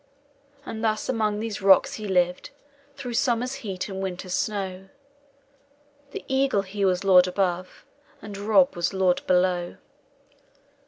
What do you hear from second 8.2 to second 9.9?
Rob was lord below.